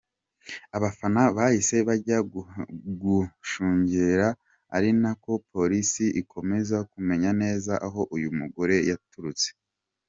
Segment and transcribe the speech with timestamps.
[0.77, 2.17] Abafana bahise bajya
[3.03, 4.27] gushungera
[4.75, 9.47] ari nako Polisi ikomeza kumenya neza aho uyu mugore yaturutse.